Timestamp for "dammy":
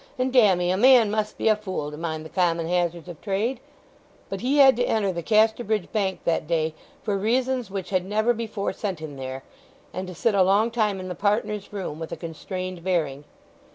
0.33-0.71